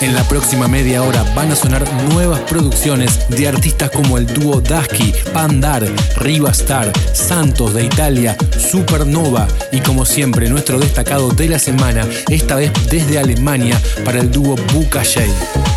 [0.00, 4.60] En la próxima media hora van a sonar nuevas producciones de artistas como el dúo
[4.60, 5.84] Dasky, Pandar,
[6.16, 12.56] Riva Star, Santos de Italia, Supernova y como siempre nuestro destacado de la semana, esta
[12.56, 15.75] vez desde Alemania para el dúo Buka Shade.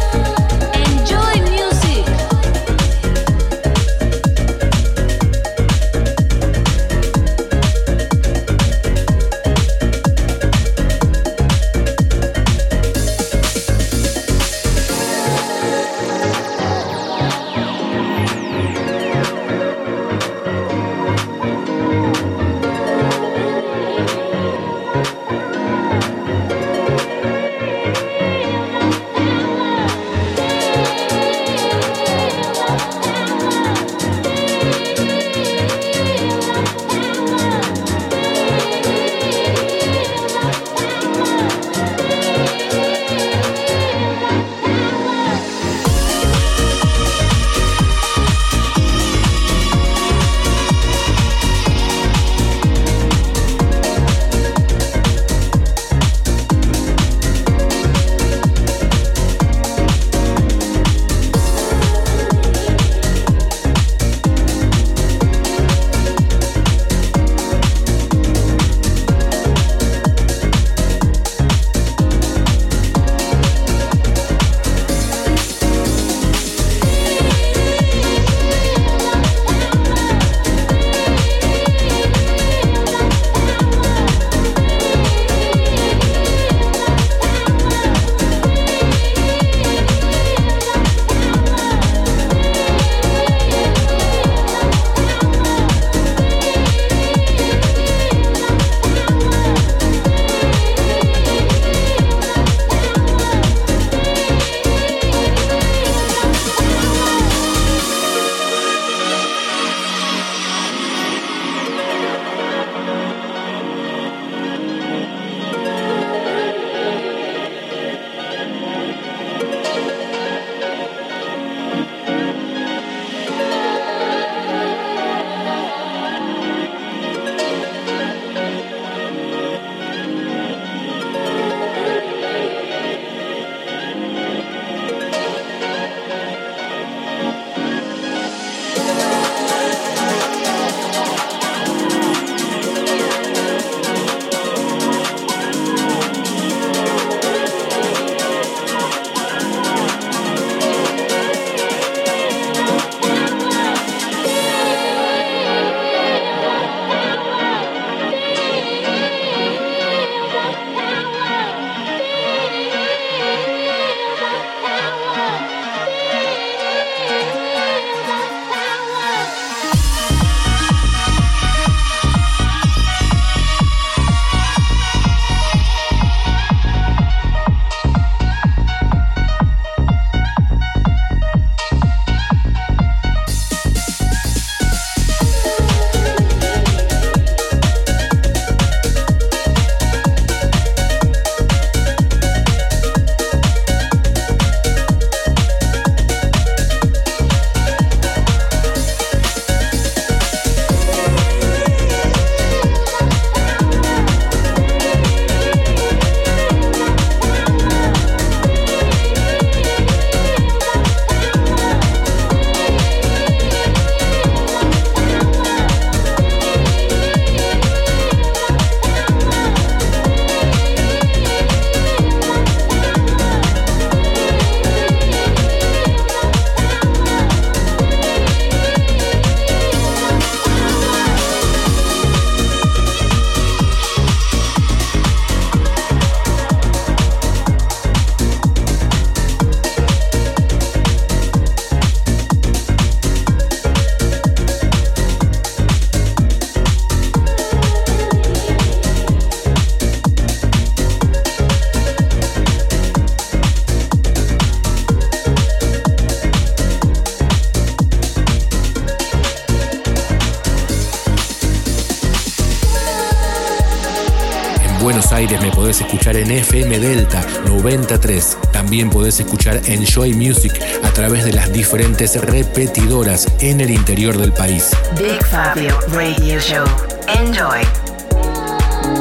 [266.19, 268.37] En FM Delta 93.
[268.51, 270.51] También podés escuchar Enjoy Music
[270.83, 274.71] a través de las diferentes repetidoras en el interior del país.
[274.97, 276.65] Big Fabio Radio Show.
[277.07, 277.61] Enjoy.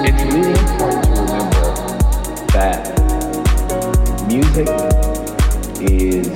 [0.05, 1.75] It's really important to remember
[2.53, 2.95] that
[4.29, 4.69] music
[5.81, 6.29] is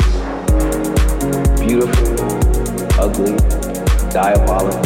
[1.61, 2.17] beautiful,
[2.99, 3.37] ugly,
[4.11, 4.83] diabolical,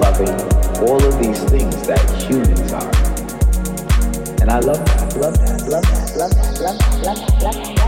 [0.00, 0.34] loving,
[0.80, 3.13] all of these things that humans are.
[4.44, 7.74] And I love that, love that, love that, love that, love that, love that.
[7.76, 7.83] Love.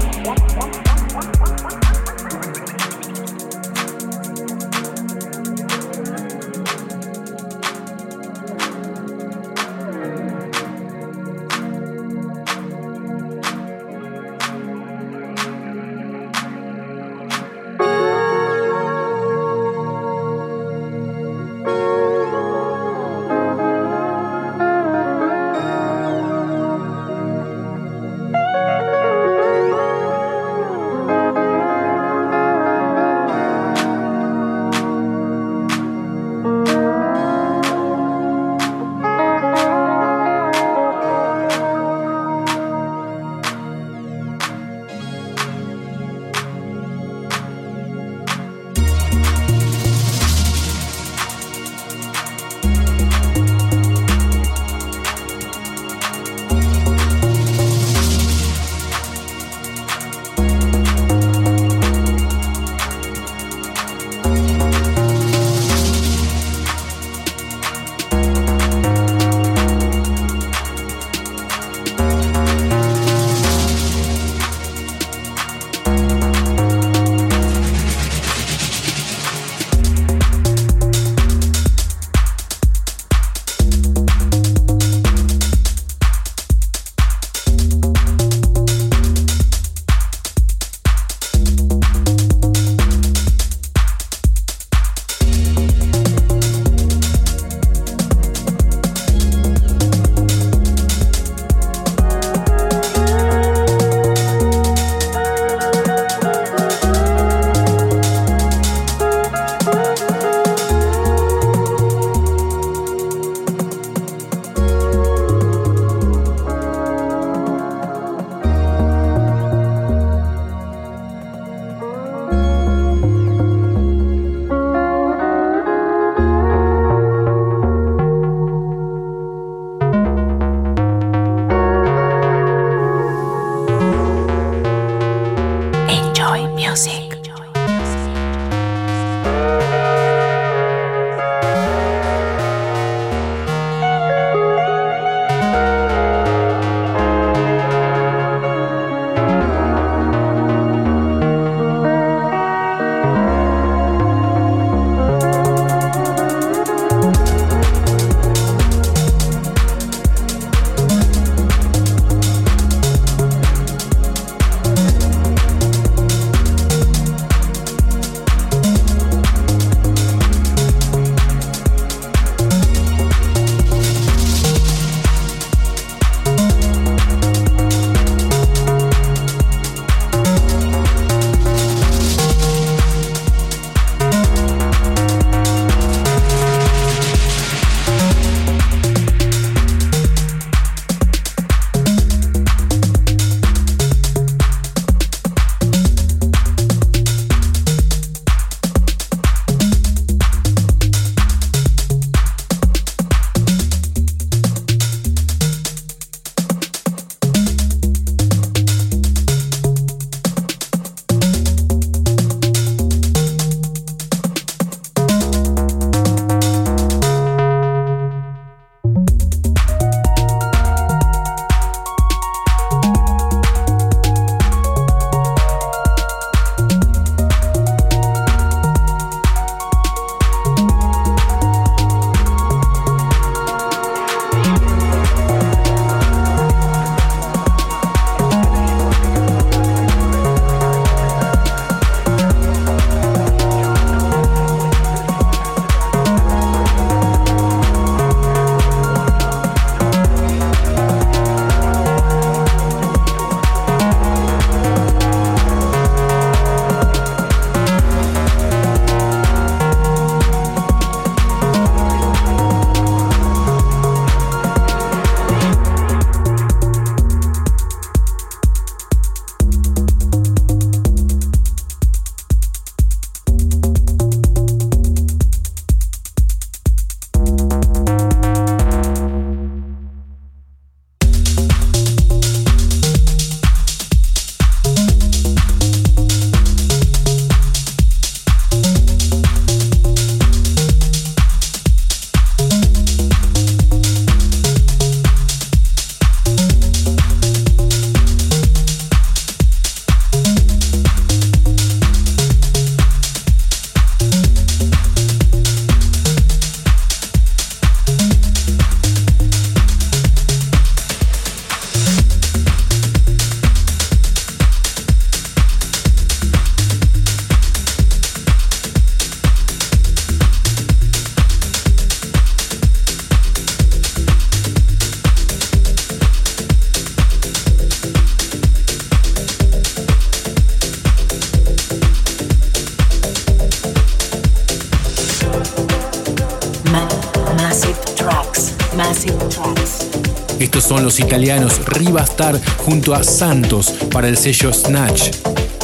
[340.66, 345.10] son los italianos Rivastar junto a Santos para el sello Snatch.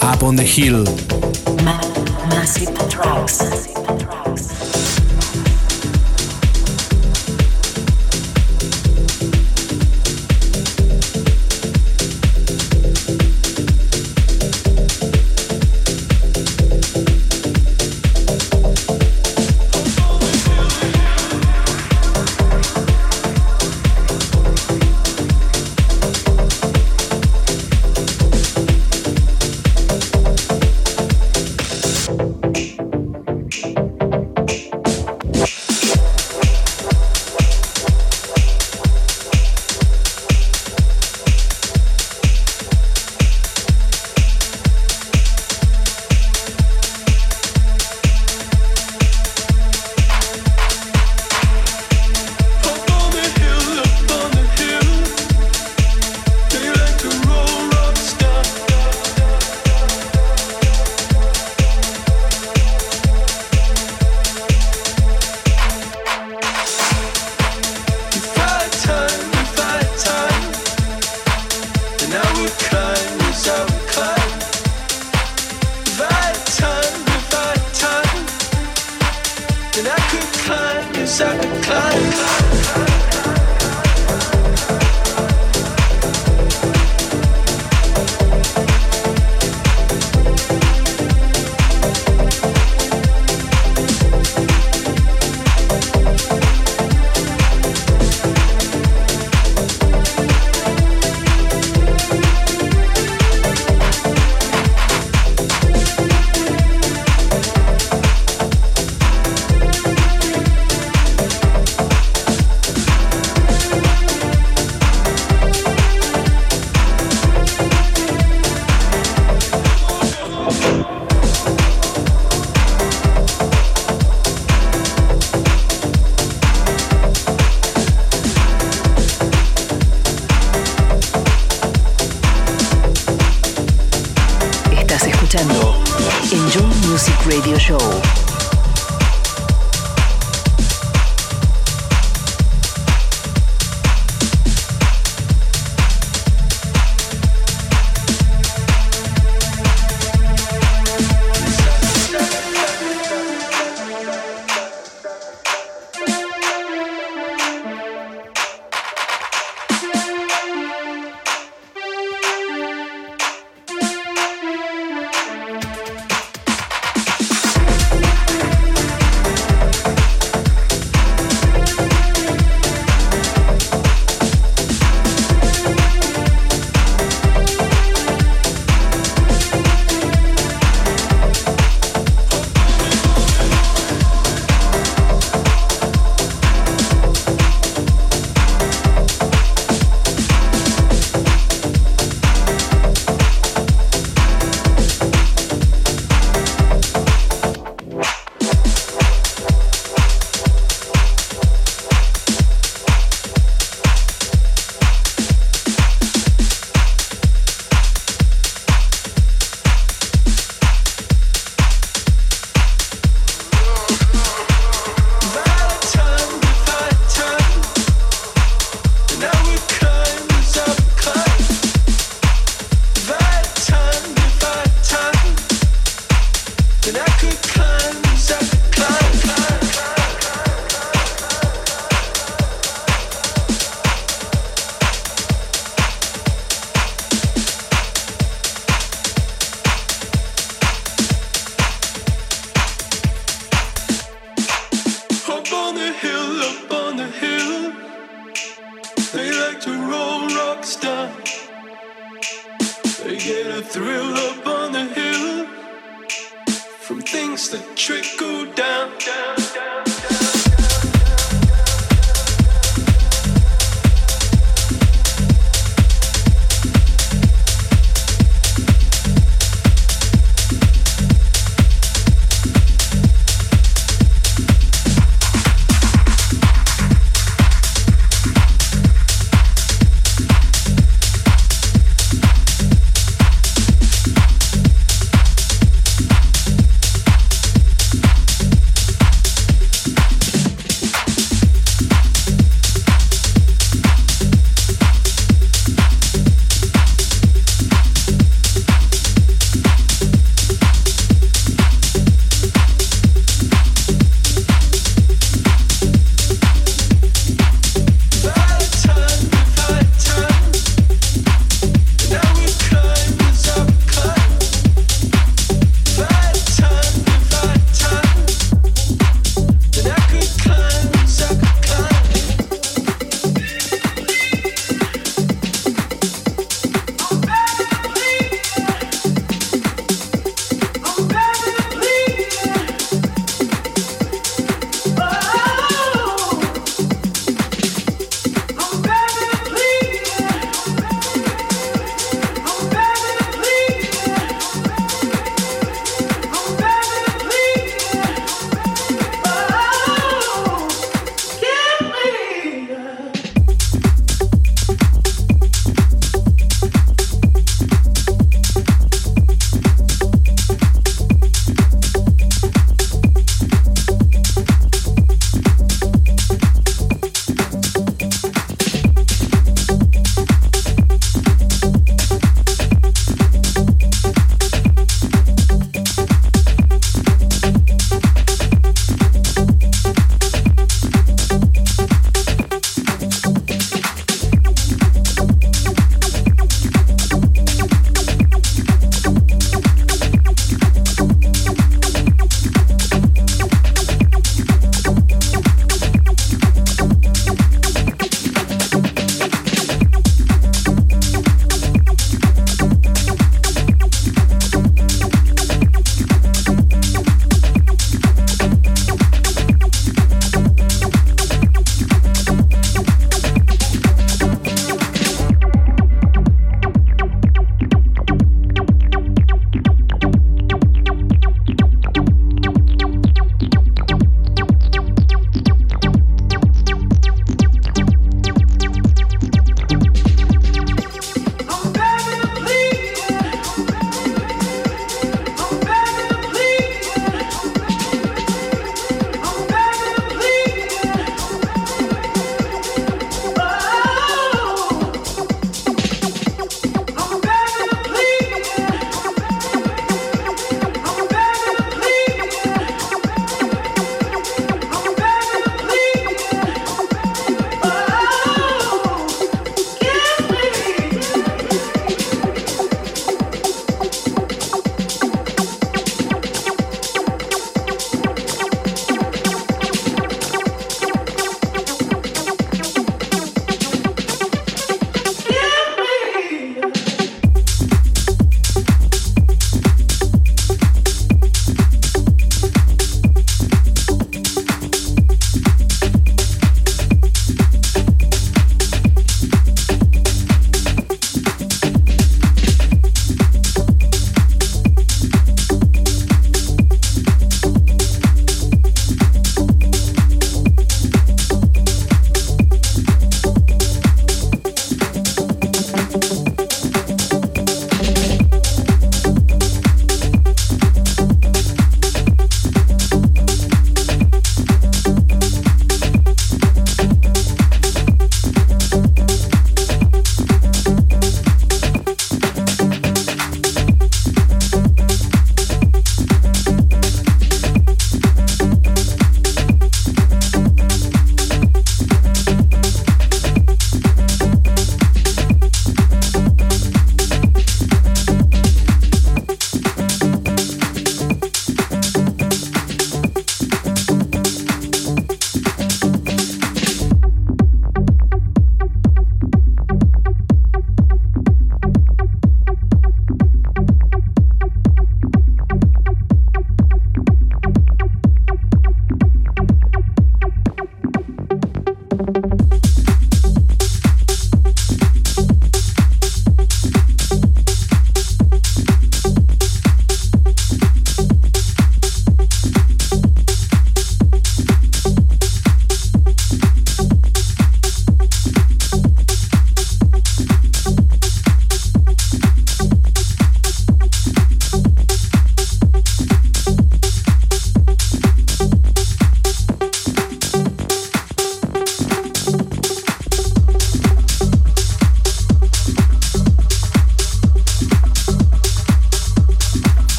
[0.00, 0.84] Up on the Hill.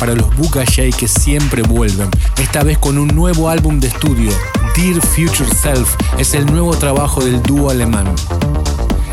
[0.00, 0.64] Para los J
[0.98, 2.08] que siempre vuelven,
[2.40, 4.30] esta vez con un nuevo álbum de estudio.
[4.74, 8.06] Dear Future Self es el nuevo trabajo del dúo alemán.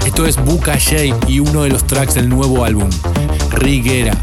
[0.05, 2.89] Esto es J y uno de los tracks del nuevo álbum,
[3.51, 4.13] Riguera.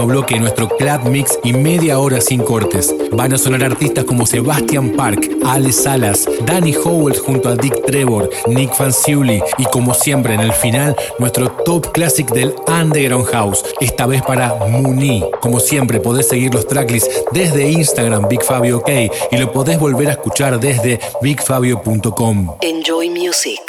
[0.00, 2.94] Bloque, nuestro Club Mix y media hora sin cortes.
[3.12, 8.30] Van a sonar artistas como Sebastian Park, Ale Salas, Danny Howells junto a Dick Trevor,
[8.46, 14.06] Nick Fanciulli y como siempre en el final, nuestro top classic del Underground House, esta
[14.06, 15.24] vez para Muni.
[15.40, 18.88] Como siempre, podés seguir los tracklists desde Instagram, BigFabioK,
[19.30, 22.56] y lo podés volver a escuchar desde bigfabio.com.
[22.62, 23.60] Enjoy music.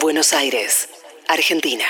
[0.00, 0.88] Buenos Aires,
[1.28, 1.84] Argentina.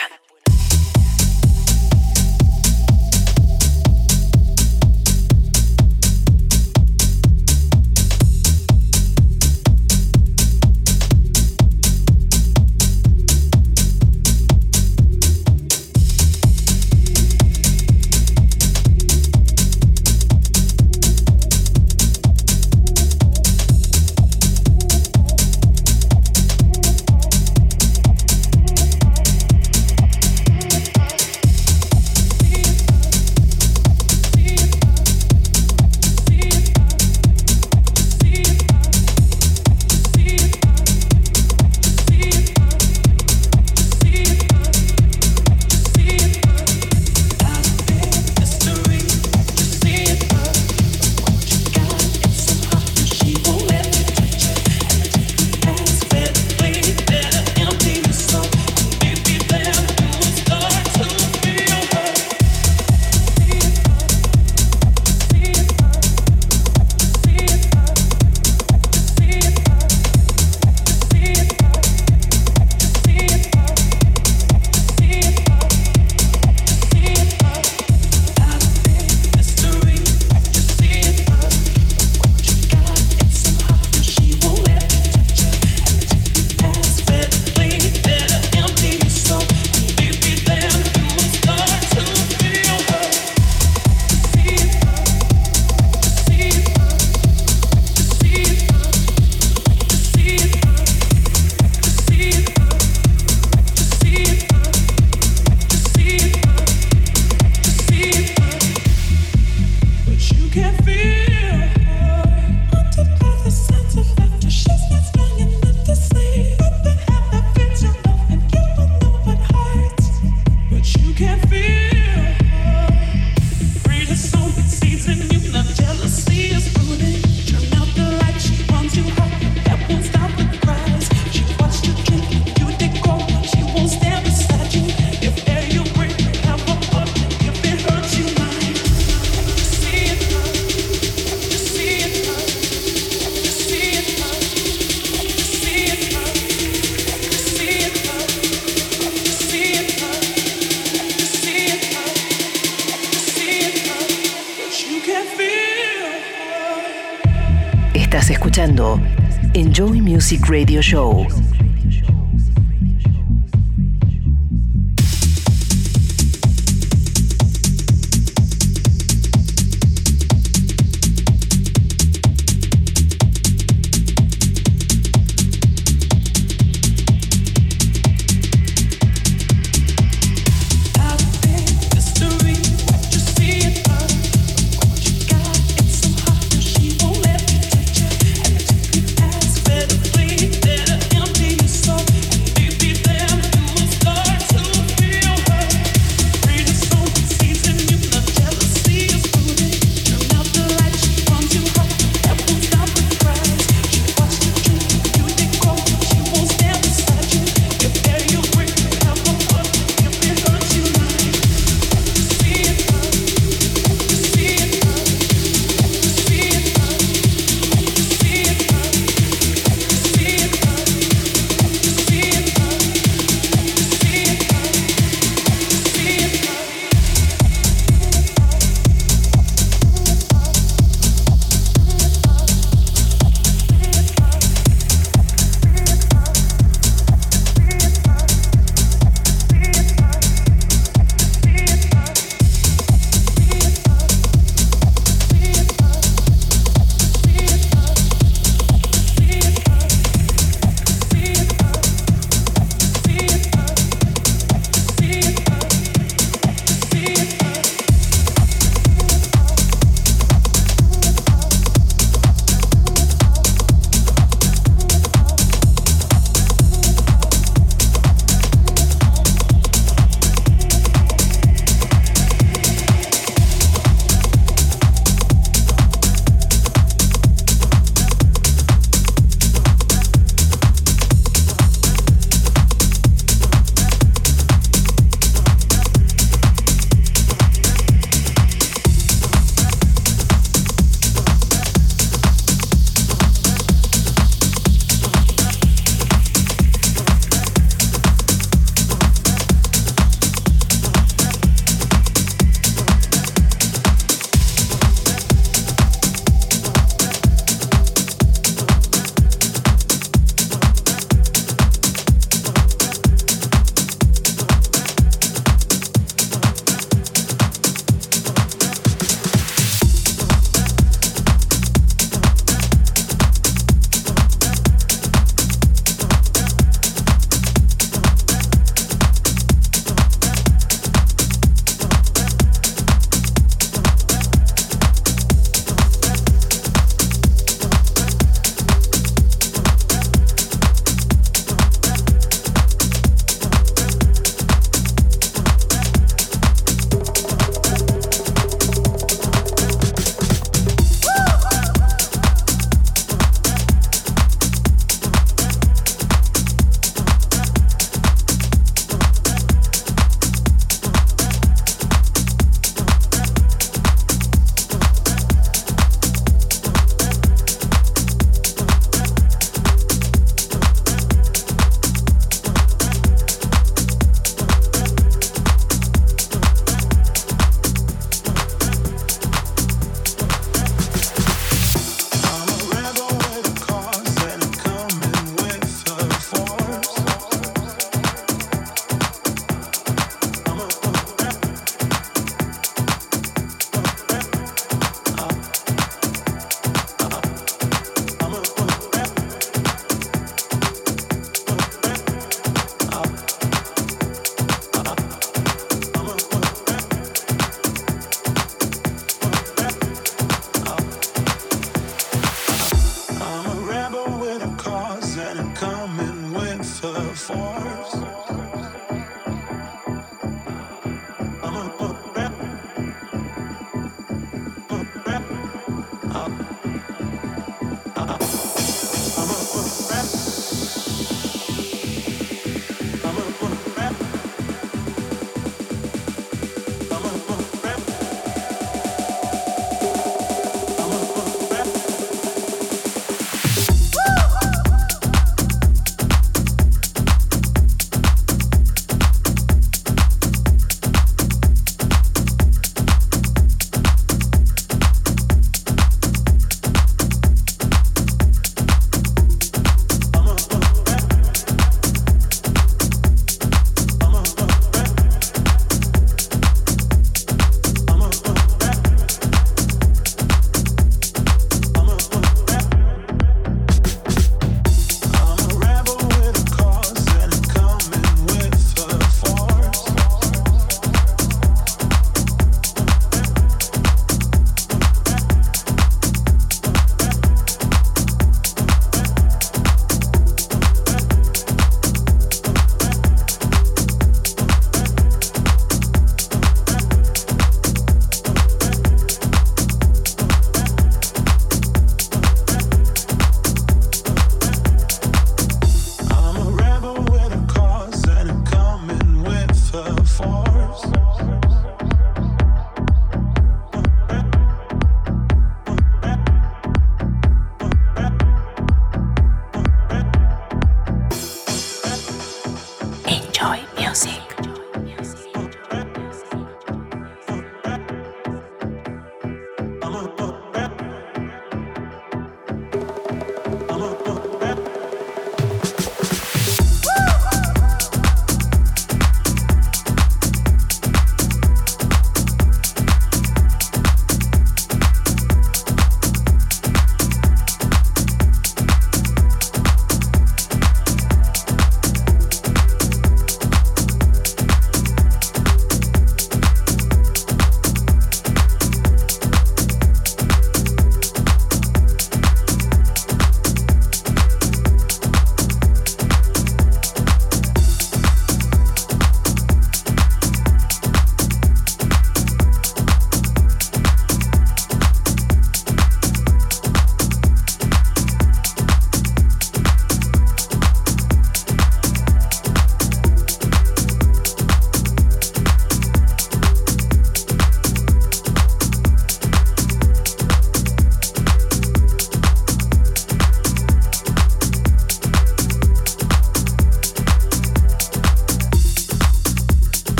[160.32, 161.41] Music Radio Show.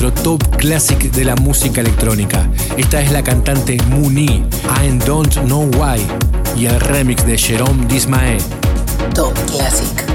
[0.00, 2.46] Nuestro top classic de la música electrónica.
[2.76, 4.44] Esta es la cantante Muni,
[4.84, 6.06] I Don't Know Why,
[6.54, 8.36] y el remix de Jerome Dismae.
[9.14, 10.05] Top Classic.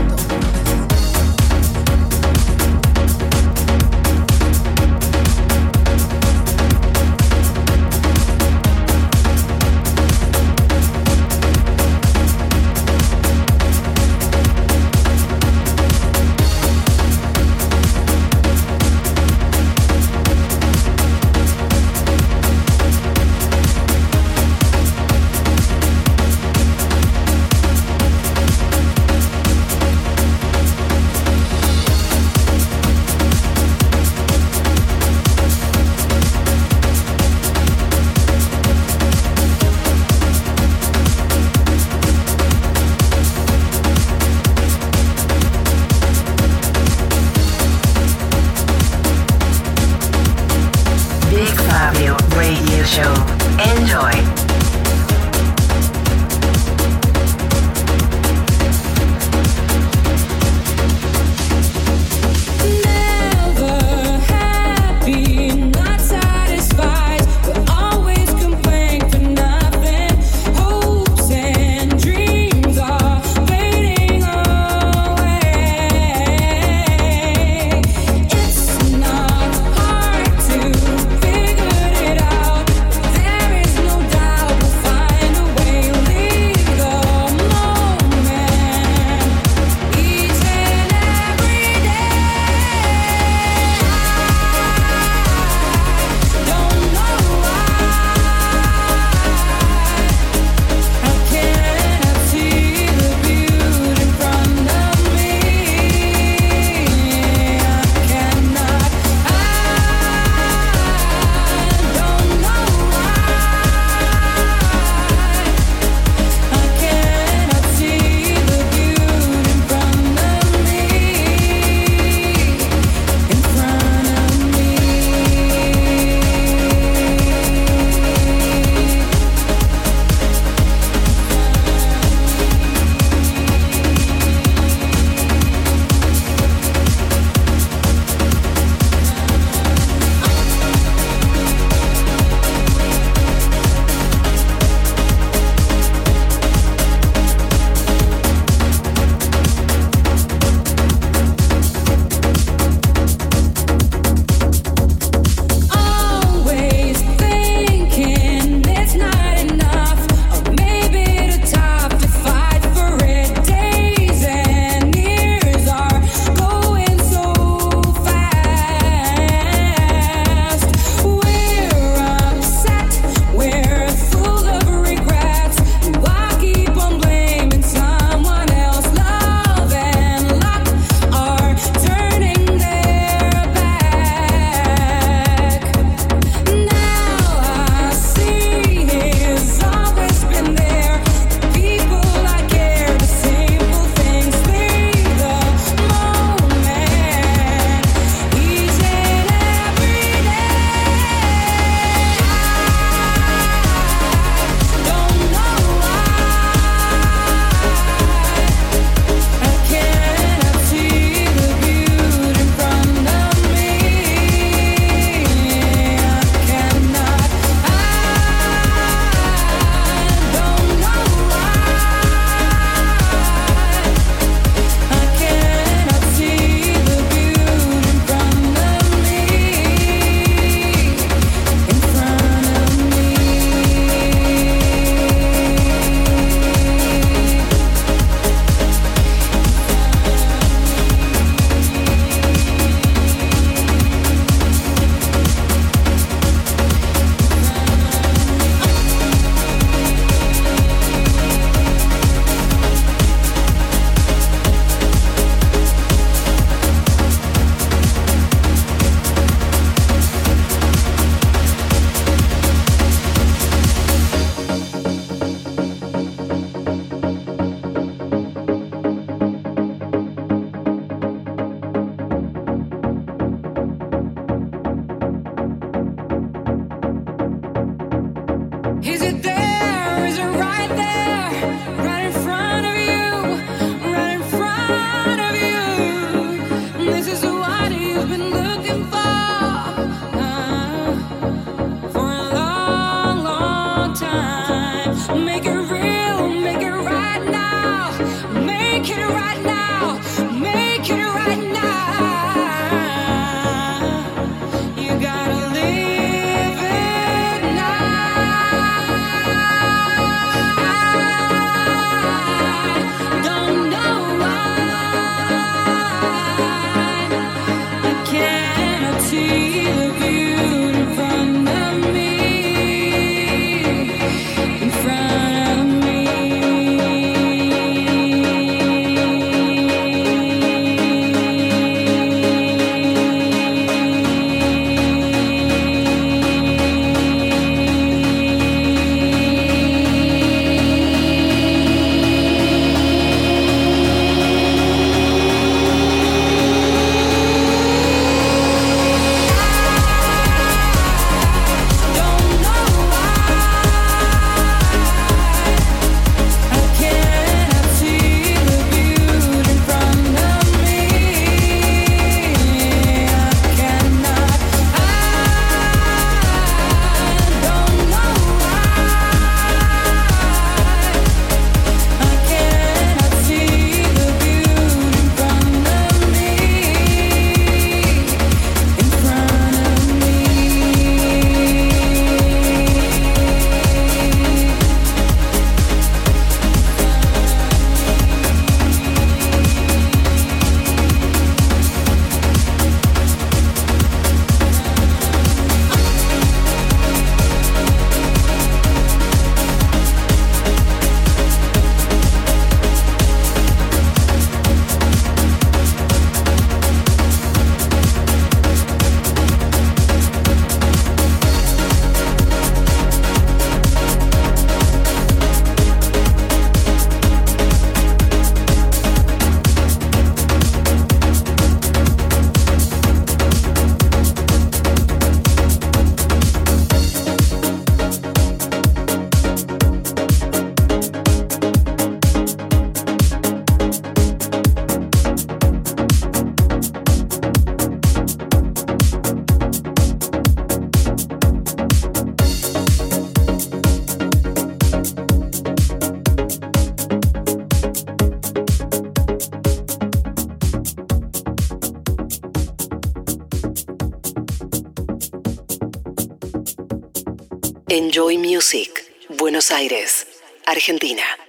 [458.42, 460.08] Music, Buenos Aires,
[460.48, 461.21] Argentina.